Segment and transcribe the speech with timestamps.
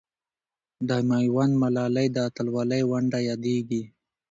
[0.87, 3.83] د میوند ملالۍ د اتلولۍ ونډه یادېږي.